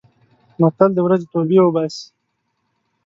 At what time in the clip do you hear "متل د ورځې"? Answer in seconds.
0.61-1.25